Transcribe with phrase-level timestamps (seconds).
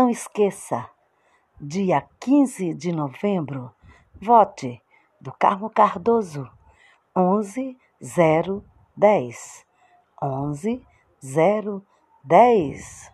[0.00, 0.88] Não esqueça,
[1.60, 3.70] dia 15 de novembro,
[4.18, 4.80] vote
[5.20, 6.50] do Carmo Cardoso
[7.14, 9.66] 11010.
[10.18, 13.09] 11010.